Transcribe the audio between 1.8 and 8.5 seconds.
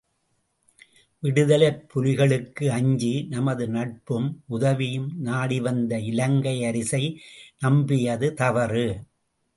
புலிகளுக்கு அஞ்சி நமது நட்பும் உதவியும் நாடிவந்த இலங்கை அரசை நம்பியது